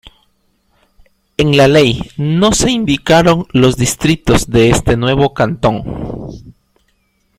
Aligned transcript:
En 1.37 1.55
la 1.55 1.67
ley 1.67 2.01
no 2.17 2.53
se 2.53 2.71
indicaron 2.71 3.45
los 3.53 3.77
distritos 3.77 4.49
de 4.49 4.71
este 4.71 4.97
nuevo 4.97 5.35
cantón. 5.35 6.41